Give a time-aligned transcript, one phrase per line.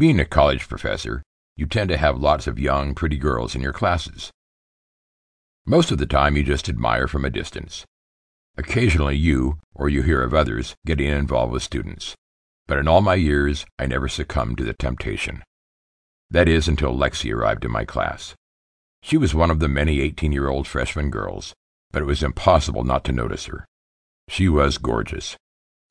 [0.00, 1.22] Being a college professor,
[1.56, 4.30] you tend to have lots of young, pretty girls in your classes.
[5.66, 7.84] Most of the time, you just admire from a distance.
[8.56, 12.14] Occasionally, you, or you hear of others, getting involved with students.
[12.66, 15.42] But in all my years, I never succumbed to the temptation.
[16.30, 18.34] That is, until Lexi arrived in my class.
[19.02, 21.52] She was one of the many 18 year old freshman girls,
[21.90, 23.66] but it was impossible not to notice her.
[24.28, 25.36] She was gorgeous.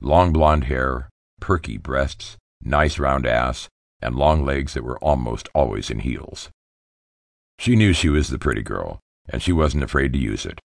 [0.02, 3.70] Long blonde hair, perky breasts, nice round ass,
[4.02, 6.50] and long legs that were almost always in heels.
[7.58, 10.60] She knew she was the pretty girl, and she wasn't afraid to use it.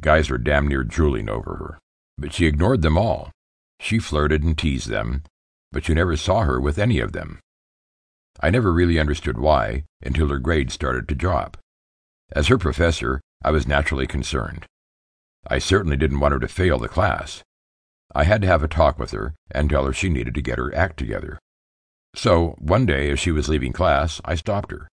[0.00, 1.78] Guys were damn near drooling over her,
[2.18, 3.30] but she ignored them all.
[3.80, 5.22] She flirted and teased them,
[5.72, 7.40] but you never saw her with any of them.
[8.40, 11.56] I never really understood why until her grades started to drop.
[12.32, 14.66] As her professor, I was naturally concerned.
[15.46, 17.42] I certainly didn't want her to fail the class.
[18.14, 20.58] I had to have a talk with her and tell her she needed to get
[20.58, 21.38] her act together.
[22.16, 24.88] So, one day as she was leaving class, I stopped her.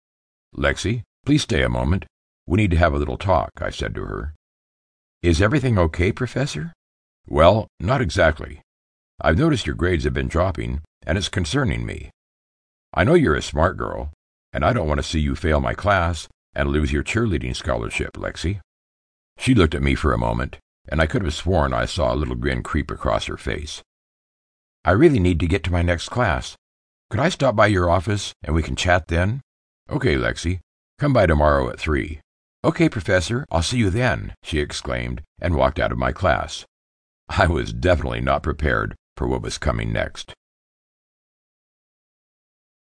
[0.56, 2.06] Lexi, please stay a moment.
[2.46, 4.34] We need to have a little talk, I said to her.
[5.22, 6.74] Is everything okay, Professor?
[7.26, 8.62] Well, not exactly.
[9.22, 12.10] I've noticed your grades have been dropping, and it's concerning me.
[12.94, 14.12] I know you're a smart girl,
[14.52, 18.18] and I don't want to see you fail my class and lose your cheerleading scholarship,
[18.18, 18.60] Lexi.
[19.38, 20.58] She looked at me for a moment,
[20.90, 23.82] and I could have sworn I saw a little grin creep across her face.
[24.84, 26.58] I really need to get to my next class.
[27.14, 29.42] Could I stop by your office and we can chat then?
[29.88, 30.62] Okay, Lexi.
[30.98, 32.22] Come by tomorrow at three.
[32.66, 36.66] Okay, Professor, I'll see you then, she exclaimed, and walked out of my class.
[37.30, 40.34] I was definitely not prepared for what was coming next.